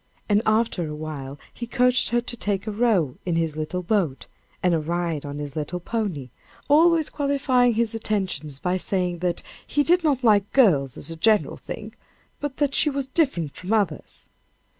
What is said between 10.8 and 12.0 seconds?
as a general thing,